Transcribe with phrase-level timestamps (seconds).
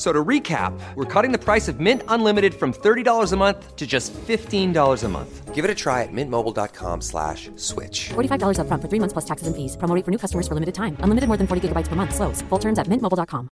[0.00, 3.76] F- So to recap, we're cutting the price of Mint Unlimited from $30 a month
[3.76, 5.54] to just $15 a month.
[5.54, 8.08] Give it a try at mintmobile.com slash switch.
[8.14, 9.76] $45 upfront for three months plus taxes and fees.
[9.76, 10.96] Promo rate for new customers for limited time.
[11.00, 12.14] Unlimited more than 40 gigabytes per month.
[12.14, 12.40] Slows.
[12.48, 13.50] Full terms at mintmobile.com.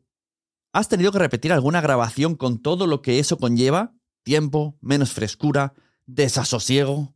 [0.75, 3.93] ¿Has tenido que repetir alguna grabación con todo lo que eso conlleva?
[4.23, 5.75] Tiempo, menos frescura,
[6.07, 7.13] desasosiego.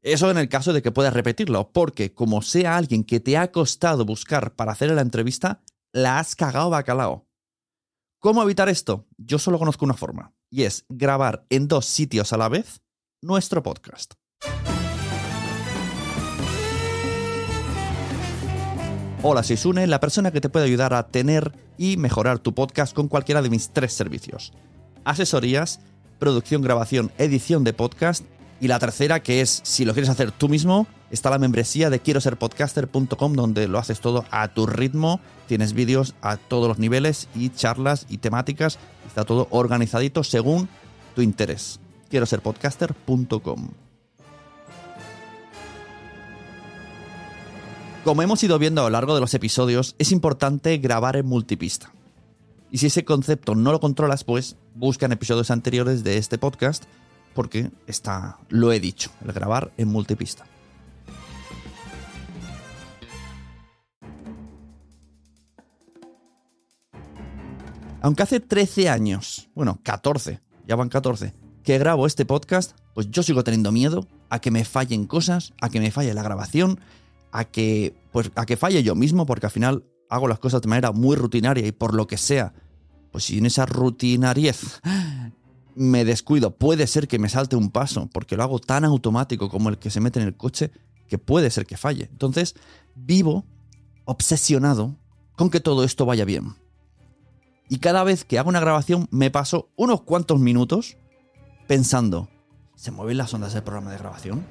[0.00, 3.52] Eso en el caso de que puedas repetirlo, porque como sea alguien que te ha
[3.52, 7.28] costado buscar para hacer la entrevista, la has cagado bacalao.
[8.18, 9.06] ¿Cómo evitar esto?
[9.18, 12.80] Yo solo conozco una forma, y es grabar en dos sitios a la vez
[13.20, 14.14] nuestro podcast.
[19.22, 22.94] Hola, soy Sune, la persona que te puede ayudar a tener y mejorar tu podcast
[22.94, 24.52] con cualquiera de mis tres servicios.
[25.04, 25.80] Asesorías,
[26.18, 28.24] producción, grabación, edición de podcast
[28.60, 32.00] y la tercera, que es si lo quieres hacer tú mismo, está la membresía de
[32.00, 36.78] quiero ser podcaster.com donde lo haces todo a tu ritmo, tienes vídeos a todos los
[36.78, 40.68] niveles y charlas y temáticas, está todo organizadito según
[41.14, 41.80] tu interés.
[42.10, 43.85] Quiero ser podcaster.com.
[48.06, 51.92] Como hemos ido viendo a lo largo de los episodios, es importante grabar en multipista.
[52.70, 56.84] Y si ese concepto no lo controlas, pues busca en episodios anteriores de este podcast,
[57.34, 60.46] porque está, lo he dicho, el grabar en multipista.
[68.02, 70.38] Aunque hace 13 años, bueno, 14,
[70.68, 71.34] ya van 14,
[71.64, 75.70] que grabo este podcast, pues yo sigo teniendo miedo a que me fallen cosas, a
[75.70, 76.78] que me falle la grabación,
[77.36, 80.68] a que, pues, a que falle yo mismo, porque al final hago las cosas de
[80.68, 82.54] manera muy rutinaria y por lo que sea,
[83.12, 84.80] pues si en esa rutinariez
[85.74, 89.68] me descuido, puede ser que me salte un paso, porque lo hago tan automático como
[89.68, 90.70] el que se mete en el coche,
[91.08, 92.08] que puede ser que falle.
[92.10, 92.54] Entonces,
[92.94, 93.44] vivo
[94.06, 94.96] obsesionado
[95.36, 96.54] con que todo esto vaya bien.
[97.68, 100.96] Y cada vez que hago una grabación me paso unos cuantos minutos
[101.66, 102.30] pensando,
[102.76, 104.46] ¿se mueven las ondas del programa de grabación?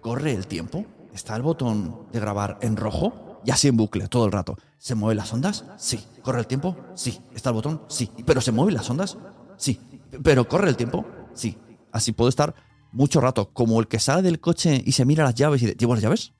[0.00, 0.86] ¿Corre el tiempo?
[1.14, 3.40] ¿Está el botón de grabar en rojo?
[3.44, 4.56] Y así en bucle, todo el rato.
[4.78, 5.64] ¿Se mueven las ondas?
[5.76, 6.04] Sí.
[6.22, 6.76] ¿Corre el tiempo?
[6.94, 7.20] Sí.
[7.34, 7.82] ¿Está el botón?
[7.88, 8.10] Sí.
[8.26, 9.16] ¿Pero se mueven las ondas?
[9.56, 9.80] Sí.
[10.22, 11.06] ¿Pero corre el tiempo?
[11.34, 11.56] Sí.
[11.92, 12.54] Así puedo estar
[12.92, 15.78] mucho rato, como el que sale del coche y se mira las llaves y dice,
[15.78, 16.32] ¿llevo las llaves?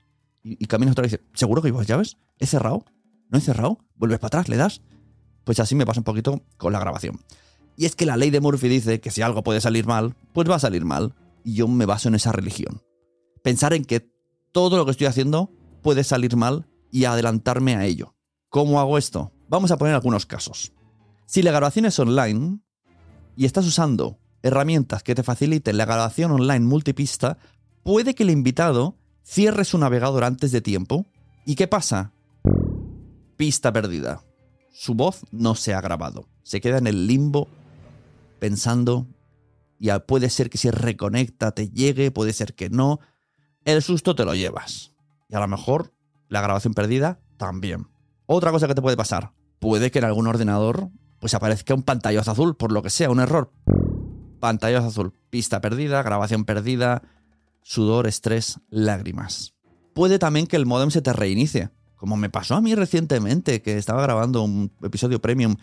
[0.42, 2.16] Y, y caminas otra vez y dice, ¿seguro que llevo las llaves?
[2.38, 2.84] ¿He cerrado?
[3.28, 3.78] ¿No he cerrado?
[3.94, 4.48] ¿Vuelves para atrás?
[4.48, 4.82] ¿Le das?
[5.44, 7.20] Pues así me pasa un poquito con la grabación.
[7.76, 10.50] Y es que la ley de Murphy dice que si algo puede salir mal, pues
[10.50, 11.14] va a salir mal.
[11.44, 12.82] Y yo me baso en esa religión.
[13.42, 14.10] Pensar en que
[14.52, 15.52] todo lo que estoy haciendo
[15.82, 18.14] puede salir mal y adelantarme a ello.
[18.48, 19.32] ¿Cómo hago esto?
[19.48, 20.72] Vamos a poner algunos casos.
[21.26, 22.60] Si la grabación es online
[23.36, 27.38] y estás usando herramientas que te faciliten la grabación online multipista,
[27.82, 31.06] puede que el invitado cierre su navegador antes de tiempo.
[31.44, 32.12] ¿Y qué pasa?
[33.36, 34.24] Pista perdida.
[34.72, 36.28] Su voz no se ha grabado.
[36.42, 37.48] Se queda en el limbo
[38.38, 39.06] pensando
[39.78, 43.00] y puede ser que si reconecta te llegue, puede ser que no.
[43.64, 44.92] El susto te lo llevas.
[45.28, 45.92] Y a lo mejor
[46.28, 47.88] la grabación perdida también.
[48.26, 52.30] Otra cosa que te puede pasar, puede que en algún ordenador pues aparezca un pantallazo
[52.30, 53.52] azul, por lo que sea, un error.
[54.40, 57.02] Pantallazo azul, pista perdida, grabación perdida,
[57.62, 59.54] sudor, estrés, lágrimas.
[59.94, 63.76] Puede también que el modem se te reinicie, como me pasó a mí recientemente, que
[63.76, 65.56] estaba grabando un episodio premium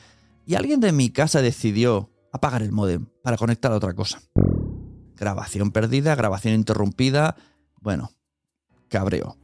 [0.46, 4.22] Y alguien de mi casa decidió apagar el modem para conectar a otra cosa.
[5.16, 7.36] Grabación perdida, grabación interrumpida.
[7.88, 8.12] Bueno,
[8.90, 9.38] cabreo.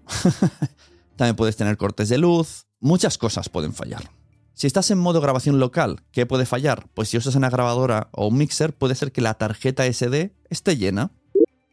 [1.16, 2.66] También puedes tener cortes de luz.
[2.82, 4.12] Muchas cosas pueden fallar.
[4.54, 6.90] Si estás en modo grabación local, ¿qué puede fallar?
[6.94, 10.76] Pues si usas una grabadora o un mixer, puede ser que la tarjeta SD esté
[10.76, 11.12] llena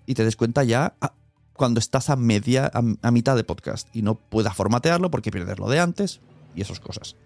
[0.07, 1.15] y te des cuenta ya ah,
[1.55, 5.69] cuando estás a media, a, mitad de podcast y no puedas formatearlo porque pierdes lo
[5.69, 6.21] de antes
[6.55, 7.17] y esas cosas.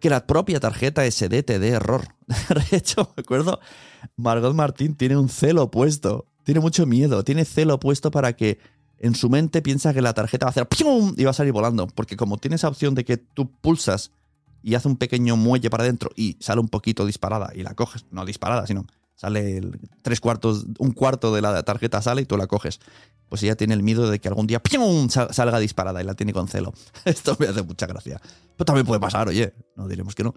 [0.00, 2.14] Que la propia tarjeta SD te dé error.
[2.70, 3.60] De hecho, me acuerdo,
[4.16, 8.58] Margot Martín tiene un celo puesto, tiene mucho miedo, tiene celo puesto para que
[8.98, 11.14] en su mente piensa que la tarjeta va a hacer ¡pum!
[11.16, 11.86] y va a salir volando.
[11.86, 14.10] Porque como tiene esa opción de que tú pulsas
[14.60, 18.04] y hace un pequeño muelle para adentro y sale un poquito disparada y la coges,
[18.10, 19.60] no disparada, sino sale
[20.02, 22.80] tres cuartos, un cuarto de la tarjeta sale y tú la coges.
[23.28, 25.08] Pues ella tiene el miedo de que algún día ¡pium!
[25.08, 26.74] salga disparada y la tiene con celo.
[27.04, 28.20] Esto me hace mucha gracia.
[28.56, 30.34] Pero también puede pasar, oye, no diremos que no.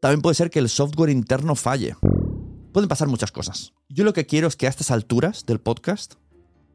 [0.00, 1.94] También puede ser que el software interno falle.
[2.76, 3.72] Pueden pasar muchas cosas.
[3.88, 6.16] Yo lo que quiero es que a estas alturas del podcast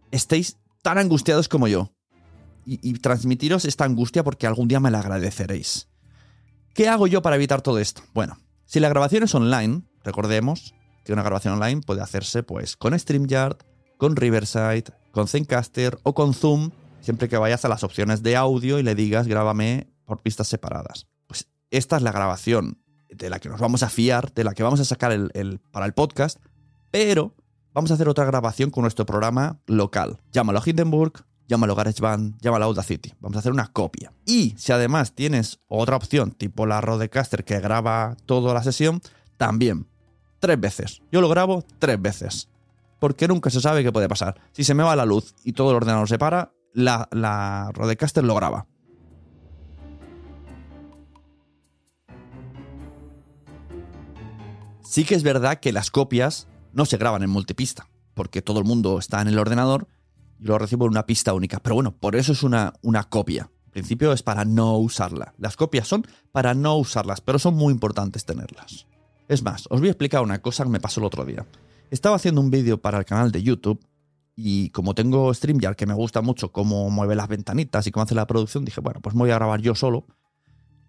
[0.10, 1.94] estéis tan angustiados como yo.
[2.66, 5.90] Y, transmitiros esta angustia porque algún día me la agradeceréis.
[6.74, 8.02] ¿Qué hago yo para evitar todo esto?
[8.16, 10.74] Bueno, si la grabación es online, recordemos
[11.06, 13.58] que una grabación online puede hacerse pues con StreamYard,
[13.98, 16.72] con Riverside, con Zencaster o con Zoom,
[17.02, 21.06] siempre que vayas a las opciones de audio y le digas grábame por pistas separadas.
[21.28, 22.81] Pues esta es la grabación
[23.22, 25.86] de la que nos vamos a fiar, de la que vamos a sacar el, para
[25.86, 26.40] el podcast,
[26.90, 27.36] pero
[27.72, 30.20] vamos a hacer otra grabación con nuestro programa local.
[30.32, 33.14] Llámalo Hindenburg, llámalo GarageBand, llámalo Audacity.
[33.20, 34.12] Vamos a hacer una copia.
[34.26, 39.02] Y si además tienes otra opción, tipo la Rodecaster que graba toda la sesión,
[39.38, 39.88] también.
[40.40, 41.02] Tres veces.
[41.12, 42.50] Yo lo grabo tres veces.
[43.00, 44.42] Porque nunca se sabe qué puede pasar.
[44.52, 48.24] Si se me va la luz y todo el ordenador se para, la, la Rodecaster
[48.24, 48.66] lo graba.
[54.92, 58.66] Sí que es verdad que las copias no se graban en multipista, porque todo el
[58.66, 59.88] mundo está en el ordenador
[60.38, 61.62] y lo recibo en una pista única.
[61.62, 63.50] Pero bueno, por eso es una, una copia.
[63.68, 65.34] En principio es para no usarla.
[65.38, 68.86] Las copias son para no usarlas, pero son muy importantes tenerlas.
[69.30, 71.48] Es más, os voy a explicar una cosa que me pasó el otro día.
[71.90, 73.80] Estaba haciendo un vídeo para el canal de YouTube
[74.36, 78.16] y como tengo StreamYard que me gusta mucho cómo mueve las ventanitas y cómo hace
[78.16, 80.06] la producción, dije, bueno, pues me voy a grabar yo solo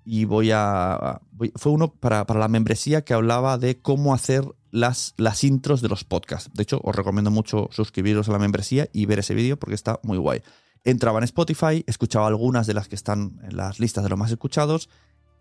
[0.04, 1.20] y voy a...
[1.56, 6.04] fue uno para, la membresía que hablaba de cómo hacer las, las intros de los
[6.04, 6.50] podcasts.
[6.54, 10.00] De hecho, os recomiendo mucho suscribiros a la membresía y ver ese vídeo porque está
[10.02, 10.42] muy guay.
[10.84, 14.30] Entraba en Spotify, escuchaba algunas de las que están en las listas de los más
[14.30, 14.88] escuchados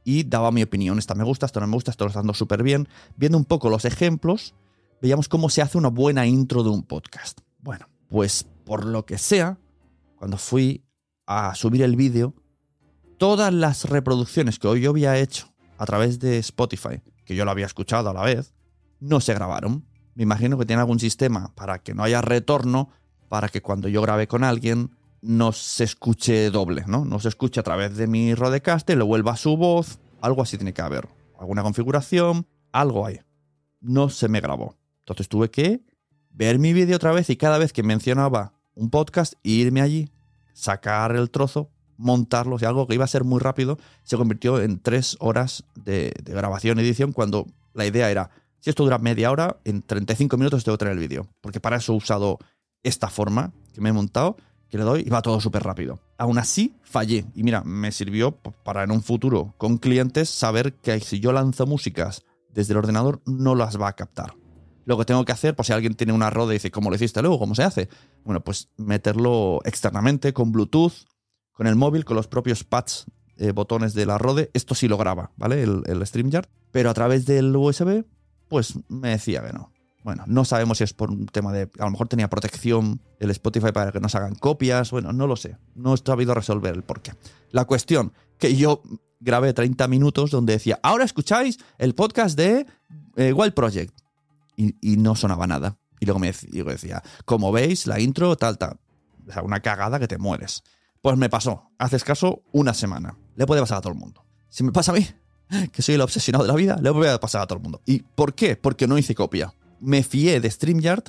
[0.04, 1.00] y daba mi opinión.
[1.00, 2.88] Esta me gusta, esto no me gusta, esto lo está dando súper bien.
[3.16, 4.54] Viendo un poco los ejemplos,
[5.02, 7.40] veíamos cómo se hace una buena intro de un podcast.
[7.60, 9.58] Bueno, pues por lo que sea,
[10.16, 10.84] cuando fui
[11.26, 12.36] a subir el vídeo,
[13.22, 17.68] todas las reproducciones que yo había hecho a través de Spotify, que yo lo había
[17.68, 18.56] escuchado a la vez,
[19.00, 19.86] no se grabaron.
[20.16, 22.90] Me imagino que tiene algún sistema para que no haya retorno,
[23.30, 24.90] para que cuando yo grabe con alguien
[25.22, 27.06] no se escuche doble, ¿no?
[27.06, 30.58] No se escuche a través de mi Rodecaster, lo vuelva a su voz, algo así
[30.58, 31.08] tiene que haber.
[31.40, 33.20] Alguna configuración, algo hay.
[33.82, 34.80] No se me grabó.
[35.02, 35.84] Entonces tuve que
[36.32, 40.10] ver mi vídeo otra vez y cada vez que mencionaba un podcast, irme allí,
[40.54, 41.70] sacar el trozo,
[42.02, 46.14] montarlo, o algo que iba a ser muy rápido, se convirtió en tres horas de,
[46.26, 50.64] grabación y edición cuando la idea era, si esto dura media hora, en 35 minutos
[50.64, 52.40] tengo que tener el vídeo, porque para eso he usado
[52.84, 54.38] esta forma que me he montado,
[54.70, 56.00] que le doy y va todo súper rápido.
[56.18, 57.26] Aún así, fallé.
[57.36, 61.66] Y mira, me sirvió para en un futuro con clientes saber que si yo lanzo
[61.66, 64.34] músicas desde el ordenador, no las va a captar.
[64.86, 66.96] Lo que tengo que hacer, por si alguien tiene una roda y dice, ¿cómo lo
[66.96, 67.38] hiciste luego?
[67.38, 67.90] ¿Cómo se hace?
[68.24, 70.94] Bueno, pues meterlo externamente con Bluetooth
[71.62, 73.06] con el móvil, con los propios pads,
[73.38, 75.62] eh, botones de la Rode, esto sí lo graba, ¿vale?
[75.62, 76.48] El, el StreamYard.
[76.72, 78.04] Pero a través del USB,
[78.48, 79.72] pues me decía que no.
[80.04, 81.70] Bueno, no sabemos si es por un tema de.
[81.78, 84.90] A lo mejor tenía protección el Spotify para que no hagan copias.
[84.90, 85.56] Bueno, no lo sé.
[85.76, 87.14] No he sabido resolver el porqué.
[87.52, 88.82] La cuestión que yo
[89.20, 92.66] grabé 30 minutos donde decía, ahora escucháis el podcast de
[93.18, 93.94] eh, Wild Project.
[94.56, 95.78] Y, y, no sonaba nada.
[96.00, 98.80] Y luego me decía, como veis, la intro, tal, tal.
[99.28, 100.64] O sea, una cagada que te mueres.
[101.02, 103.18] Pues me pasó, haces caso, una semana.
[103.36, 104.24] Le puede pasar a todo el mundo.
[104.50, 105.08] Si me pasa a mí,
[105.72, 107.82] que soy el obsesionado de la vida, le puede pasar a todo el mundo.
[107.86, 108.56] ¿Y por qué?
[108.56, 109.54] Porque no hice copia.
[109.80, 111.06] Me fié de StreamYard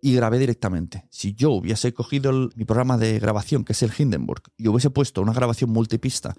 [0.00, 1.06] y grabé directamente.
[1.10, 5.22] Si yo hubiese cogido mi programa de grabación, que es el Hindenburg, y hubiese puesto
[5.22, 6.34] una grabación multipista,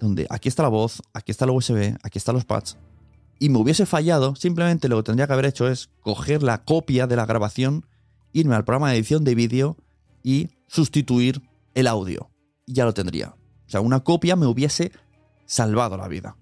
[0.00, 2.78] donde aquí está la voz, aquí está la USB, aquí están los pads,
[3.38, 7.06] y me hubiese fallado, simplemente lo que tendría que haber hecho es coger la copia
[7.06, 7.86] de la grabación,
[8.32, 9.76] irme al programa de edición de vídeo
[10.22, 11.42] y sustituir
[11.76, 12.30] el audio.
[12.66, 13.36] Ya lo tendría.
[13.66, 14.90] O sea, una copia me hubiese
[15.44, 16.36] salvado la vida.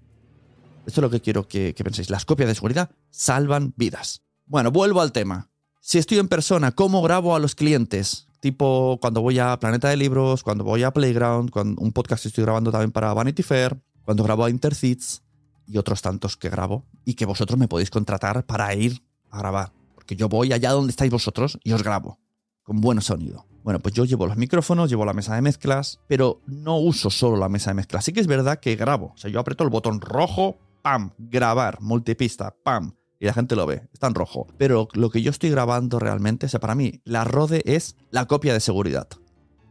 [0.86, 2.08] Esto es lo que quiero que, penséis.
[2.08, 4.22] Las copias de seguridad salvan vidas.
[4.46, 5.50] Bueno, vuelvo al tema.
[5.80, 8.28] Si estoy en persona, ¿cómo grabo a los clientes?
[8.40, 12.44] Tipo cuando voy a Planeta de Libros, cuando voy a Playground, cuando un podcast estoy
[12.44, 15.22] grabando también para Vanity Fair, cuando grabo a Intercits
[15.66, 19.72] y otros tantos que grabo y que vosotros me podéis contratar para ir a grabar.
[19.94, 22.20] Porque yo voy allá donde estáis vosotros y os grabo
[22.62, 23.46] con buen sonido.
[23.64, 27.38] Bueno, pues yo llevo los micrófonos, llevo la mesa de mezclas, pero no uso solo
[27.38, 28.04] la mesa de mezclas.
[28.04, 29.12] Sí que es verdad que grabo.
[29.14, 33.64] O sea, yo aprieto el botón rojo, pam, grabar, multipista, pam, y la gente lo
[33.66, 34.46] ve, está en rojo.
[34.58, 38.26] Pero lo que yo estoy grabando realmente, o sea, para mí, la Rode es la
[38.26, 39.08] copia de seguridad.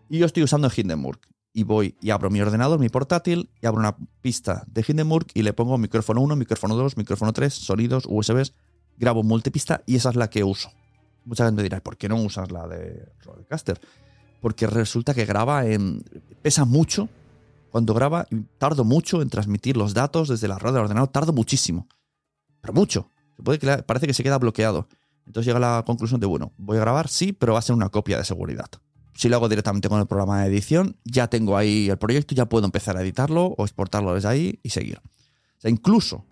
[0.09, 1.19] Y yo estoy usando Hindenburg.
[1.53, 5.43] Y voy y abro mi ordenador, mi portátil, y abro una pista de Hindenburg y
[5.43, 8.55] le pongo micrófono 1, micrófono 2, micrófono 3, sonidos, USBs,
[8.97, 10.71] grabo multipista y esa es la que uso.
[11.25, 13.79] Mucha gente dirá, ¿por qué no usas la de Rodecaster?
[14.41, 16.03] Porque resulta que graba en.
[16.41, 17.09] pesa mucho.
[17.69, 18.27] Cuando graba,
[18.59, 21.87] tardo mucho en transmitir los datos desde la red del ordenador, tardo muchísimo.
[22.61, 23.09] Pero mucho.
[23.35, 24.87] Se puede que, parece que se queda bloqueado.
[25.25, 27.89] Entonces llega la conclusión de, bueno, voy a grabar, sí, pero va a ser una
[27.89, 28.69] copia de seguridad.
[29.15, 32.47] Si lo hago directamente con el programa de edición, ya tengo ahí el proyecto, ya
[32.47, 34.99] puedo empezar a editarlo o exportarlo desde ahí y seguir.
[34.99, 36.25] O sea, incluso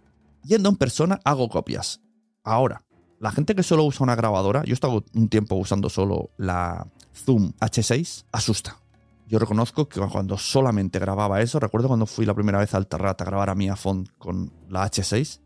[0.43, 2.01] yendo en persona hago copias.
[2.43, 2.83] Ahora,
[3.21, 6.87] la gente que solo usa una grabadora, yo he estado un tiempo usando solo la
[7.13, 8.79] Zoom H6, asusta.
[9.27, 13.21] Yo reconozco que cuando solamente grababa eso, recuerdo cuando fui la primera vez al Terrat
[13.21, 15.39] a grabar a mi iPhone con la H6,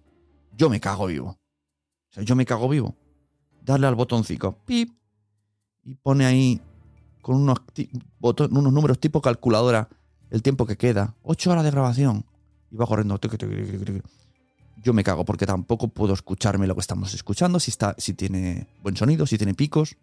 [0.55, 1.31] yo me cago vivo.
[1.31, 2.95] O sea, yo me cago vivo.
[3.61, 4.97] Darle al botoncito, pip,
[5.83, 6.61] y pone ahí
[7.21, 7.57] con unos,
[8.21, 9.89] unos números tipo calculadora
[10.29, 11.13] el tiempo que queda.
[11.23, 12.25] 8 horas de grabación.
[12.71, 13.19] Y va corriendo.
[14.77, 18.67] Yo me cago porque tampoco puedo escucharme lo que estamos escuchando, si, está, si tiene
[18.81, 19.97] buen sonido, si tiene picos.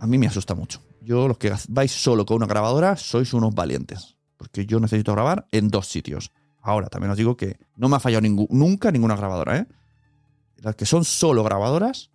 [0.00, 0.80] A mí me asusta mucho.
[1.02, 4.16] Yo, los que vais solo con una grabadora, sois unos valientes.
[4.36, 6.32] Porque yo necesito grabar en dos sitios.
[6.62, 9.66] Ahora, también os digo que no me ha fallado nunca ninguna grabadora, ¿eh?
[10.56, 12.10] Las que son solo grabadoras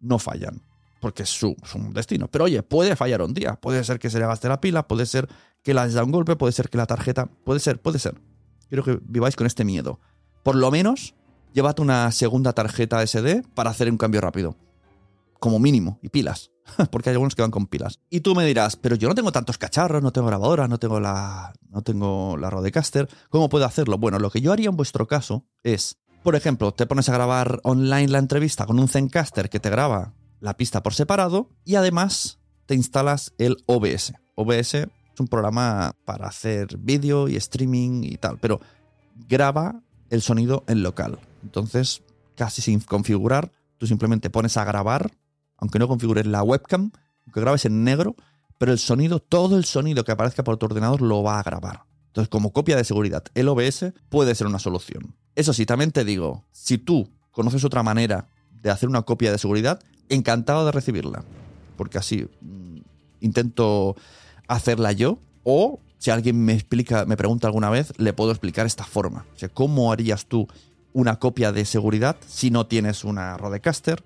[0.00, 0.62] no fallan.
[1.00, 1.56] Porque es su,
[1.92, 2.28] destino.
[2.28, 3.54] Pero oye, puede fallar un día.
[3.54, 5.28] Puede ser que se le gaste la pila, puede ser
[5.62, 7.26] que la da un golpe, puede ser que la tarjeta.
[7.26, 8.20] Puede ser, puede ser.
[8.68, 9.98] Quiero que viváis con este miedo.
[10.42, 11.14] Por lo menos,
[11.52, 14.56] llévate una segunda tarjeta SD para hacer un cambio rápido.
[15.38, 15.98] Como mínimo.
[16.02, 16.50] Y pilas.
[16.90, 18.00] Porque hay algunos que van con pilas.
[18.10, 21.00] Y tú me dirás, pero yo no tengo tantos cacharros, no tengo grabadora, no tengo
[21.00, 23.08] la, no tengo la Rodecaster.
[23.30, 23.98] ¿Cómo puedo hacerlo?
[23.98, 27.60] Bueno, lo que yo haría en vuestro caso es, por ejemplo, te pones a grabar
[27.62, 32.40] online la entrevista con un Zencaster que te graba la pista por separado y además
[32.66, 34.12] te instalas el OBS.
[34.34, 38.60] OBS es un programa para hacer vídeo y streaming y tal, pero
[39.28, 41.18] graba el sonido en local.
[41.42, 42.02] Entonces,
[42.36, 45.10] casi sin configurar, tú simplemente pones a grabar,
[45.56, 46.92] aunque no configures la webcam,
[47.26, 48.14] aunque grabes en negro,
[48.58, 51.84] pero el sonido, todo el sonido que aparezca por tu ordenador lo va a grabar.
[52.08, 55.14] Entonces, como copia de seguridad, el OBS puede ser una solución.
[55.34, 59.38] Eso sí, también te digo, si tú conoces otra manera de hacer una copia de
[59.38, 61.24] seguridad, encantado de recibirla.
[61.78, 62.80] Porque así mm,
[63.20, 63.96] intento
[64.46, 65.18] hacerla yo.
[65.42, 69.24] O si alguien me explica, me pregunta alguna vez, le puedo explicar esta forma.
[69.54, 70.48] ¿cómo harías tú
[70.92, 74.02] una copia de seguridad si no tienes una Rodecaster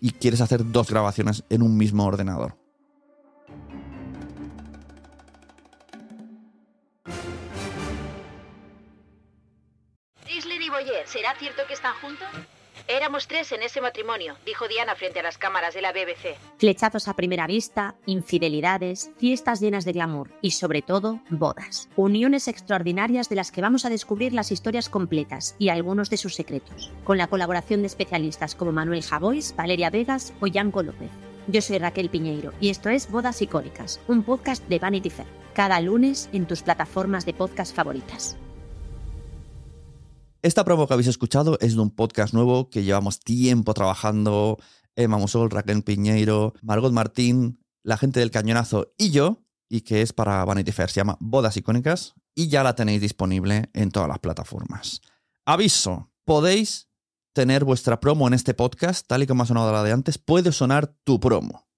[0.00, 2.56] y quieres hacer dos grabaciones en un mismo ordenador?
[11.06, 12.28] ¿será cierto que están juntos?
[12.88, 16.36] Éramos tres en ese matrimonio, dijo Diana frente a las cámaras de la BBC.
[16.58, 21.88] Flechazos a primera vista, infidelidades, fiestas llenas de glamour y sobre todo, bodas.
[21.96, 26.34] Uniones extraordinarias de las que vamos a descubrir las historias completas y algunos de sus
[26.34, 31.10] secretos, con la colaboración de especialistas como Manuel Javois, Valeria Vegas o Yanko López.
[31.46, 35.28] Yo soy Raquel Piñeiro y esto es Bodas Icónicas, un podcast de Vanity Fair.
[35.52, 38.36] Cada lunes en tus plataformas de podcast favoritas.
[40.44, 44.58] Esta promo que habéis escuchado es de un podcast nuevo que llevamos tiempo trabajando.
[44.94, 50.12] Emma Musol, Raquel Piñeiro, Margot Martín, la gente del Cañonazo y yo, y que es
[50.12, 50.90] para Vanity Fair.
[50.90, 55.00] Se llama Bodas Icónicas y ya la tenéis disponible en todas las plataformas.
[55.46, 56.90] Aviso, podéis
[57.32, 60.52] tener vuestra promo en este podcast, tal y como ha sonado la de antes, puede
[60.52, 61.70] sonar tu promo.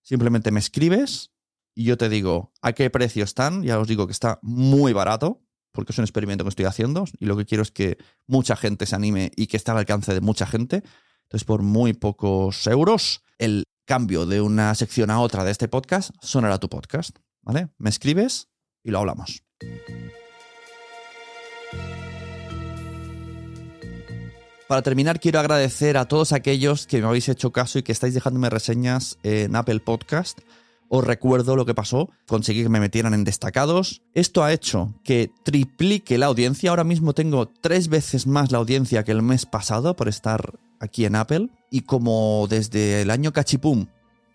[0.00, 1.32] Simplemente me escribes
[1.74, 3.64] y yo te digo a qué precio están.
[3.64, 5.43] Ya os digo que está muy barato
[5.74, 8.86] porque es un experimento que estoy haciendo y lo que quiero es que mucha gente
[8.86, 10.82] se anime y que esté al alcance de mucha gente.
[11.24, 16.10] Entonces, por muy pocos euros, el cambio de una sección a otra de este podcast
[16.22, 17.18] sonará tu podcast.
[17.42, 17.68] ¿Vale?
[17.76, 18.48] Me escribes
[18.82, 19.42] y lo hablamos.
[24.68, 28.14] Para terminar, quiero agradecer a todos aquellos que me habéis hecho caso y que estáis
[28.14, 30.38] dejándome reseñas en Apple Podcast
[30.96, 34.02] os recuerdo lo que pasó, conseguí que me metieran en destacados.
[34.14, 36.70] Esto ha hecho que triplique la audiencia.
[36.70, 41.04] Ahora mismo tengo tres veces más la audiencia que el mes pasado por estar aquí
[41.04, 41.48] en Apple.
[41.68, 43.86] Y como desde el año cachipum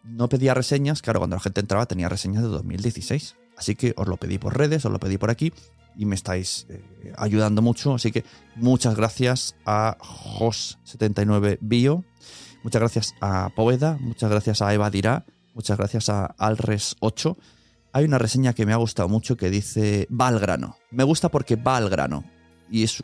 [0.03, 3.37] no pedía reseñas, claro, cuando la gente entraba tenía reseñas de 2016.
[3.57, 5.53] Así que os lo pedí por redes, os lo pedí por aquí
[5.95, 7.93] y me estáis eh, ayudando mucho.
[7.93, 8.25] Así que
[8.57, 12.03] muchas gracias a Jos79Bio,
[12.63, 15.25] muchas gracias a Poveda, muchas gracias a Eva Dirá,
[15.59, 17.35] muchas gracias a Alres8.
[17.91, 20.77] Hay una reseña que me ha gustado mucho que dice va al grano.
[20.89, 22.23] Me gusta porque va al grano.
[22.71, 23.03] Y eso,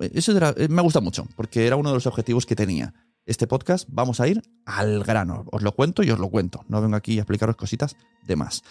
[0.00, 2.92] eso era- me gusta mucho, porque era uno de los objetivos que tenía.
[3.24, 5.44] Este podcast vamos a ir al grano.
[5.52, 6.64] Os lo cuento y os lo cuento.
[6.66, 7.94] No vengo aquí a explicaros cositas
[8.26, 8.62] de más.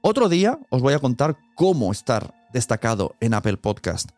[0.00, 4.10] Otro día os voy a contar cómo estar destacado en Apple Podcast.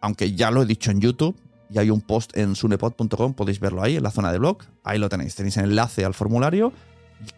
[0.00, 1.36] Aunque ya lo he dicho en YouTube
[1.70, 4.58] y hay un post en sunepod.com, podéis verlo ahí en la zona de blog.
[4.84, 5.34] Ahí lo tenéis.
[5.34, 6.72] Tenéis el enlace al formulario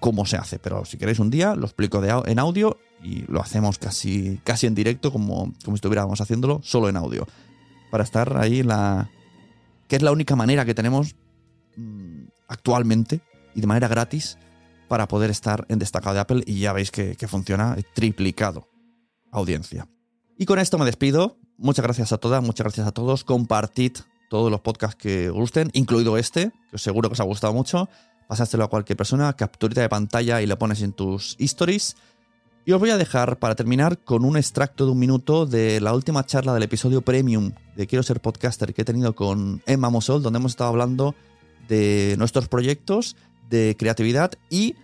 [0.00, 0.58] cómo se hace.
[0.58, 4.75] Pero si queréis un día, lo explico en audio y lo hacemos casi, casi en
[4.75, 7.26] directo, como, como si estuviéramos haciéndolo solo en audio.
[7.90, 9.11] Para estar ahí la.
[9.88, 11.14] que es la única manera que tenemos
[11.76, 13.20] mm, actualmente
[13.54, 14.38] y de manera gratis
[14.88, 18.66] para poder estar en destacado de Apple y ya veis que, funciona triplicado
[19.30, 19.87] audiencia.
[20.38, 21.37] Y con esto me despido.
[21.58, 23.25] Muchas gracias a todas, muchas gracias a todos.
[23.25, 23.99] Compartid
[24.30, 27.88] todos los podcasts que gusten, incluido este, que seguro que os ha gustado mucho.
[28.28, 31.97] Pasádselo a cualquier persona, capturita de pantalla y lo pones en tus stories.
[32.66, 35.94] Y os voy a dejar para terminar con un extracto de un minuto de la
[35.94, 40.23] última charla del episodio premium de Quiero ser podcaster que he tenido con Emma Mosol,
[40.23, 41.14] donde hemos estado hablando
[41.68, 43.16] de nuestros proyectos,
[43.49, 44.75] de creatividad y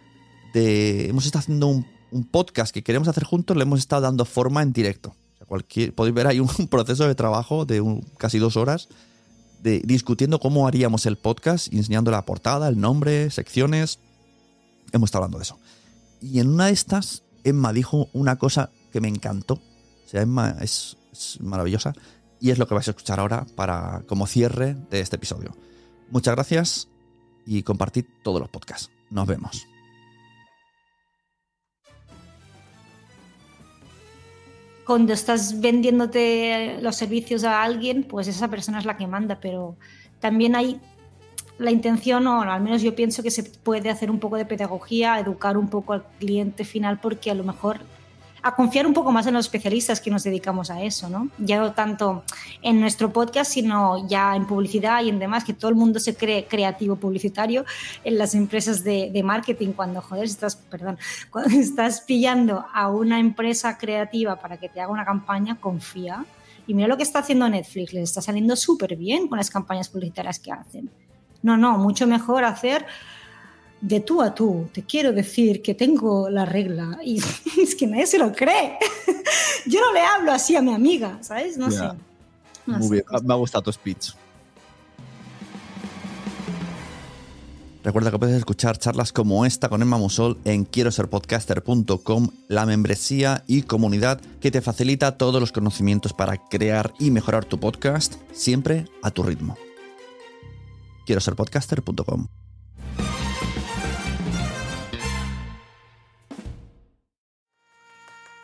[0.54, 1.10] de...
[1.10, 1.84] Hemos estado haciendo un,
[2.30, 5.14] podcast que queremos hacer juntos, le hemos estado dando forma en directo.
[5.40, 7.82] O cualquier, podéis ver ahí un proceso de trabajo de
[8.16, 8.88] casi dos horas
[9.64, 13.98] discutiendo cómo haríamos el podcast, enseñando la portada, el nombre, secciones.
[14.92, 15.58] Hemos estado hablando de eso.
[16.20, 19.54] Y en una de estas, Emma dijo una cosa que me encantó.
[19.54, 21.94] O sea, Emma es, es maravillosa.
[22.40, 25.56] Y es lo que vais a escuchar ahora para como cierre de este episodio.
[26.10, 26.88] Muchas gracias
[27.46, 28.90] y compartid todos los podcasts.
[29.10, 29.73] Nos vemos.
[34.86, 39.76] Cuando estás vendiéndote los servicios a alguien, pues esa persona es la que manda, pero
[40.20, 40.80] también hay
[41.58, 45.18] la intención, o al menos yo pienso que se puede hacer un poco de pedagogía,
[45.18, 47.80] educar un poco al cliente final, porque a lo mejor
[48.44, 51.30] a confiar un poco más en los especialistas que nos dedicamos a eso, ¿no?
[51.38, 52.24] Ya tanto
[52.60, 56.14] en nuestro podcast, sino ya en publicidad y en demás, que todo el mundo se
[56.14, 57.64] cree creativo publicitario
[58.04, 60.98] en las empresas de, de marketing, cuando, joder, estás, perdón,
[61.30, 66.26] cuando estás pillando a una empresa creativa para que te haga una campaña, confía.
[66.66, 69.88] Y mira lo que está haciendo Netflix, les está saliendo súper bien con las campañas
[69.88, 70.90] publicitarias que hacen.
[71.40, 72.84] No, no, mucho mejor hacer
[73.84, 74.68] de tú a tú.
[74.72, 77.20] Te quiero decir que tengo la regla y
[77.62, 78.78] es que nadie se lo cree.
[79.66, 81.58] Yo no le hablo así a mi amiga, ¿sabes?
[81.58, 81.84] No sé.
[82.66, 82.92] No Muy sé.
[82.94, 84.12] bien, me ha gustado tu speech.
[87.82, 92.64] Recuerda que puedes escuchar charlas como esta con Emma Musol en quiero ser podcaster.com, la
[92.64, 98.14] membresía y comunidad que te facilita todos los conocimientos para crear y mejorar tu podcast,
[98.32, 99.58] siempre a tu ritmo.
[101.04, 101.34] Quiero ser